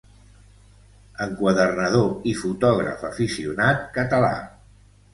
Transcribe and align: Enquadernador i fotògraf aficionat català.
Enquadernador 1.25 2.09
i 2.33 2.35
fotògraf 2.41 3.07
aficionat 3.13 3.89
català. 4.01 4.37